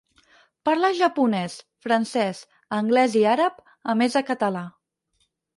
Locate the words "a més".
3.95-4.19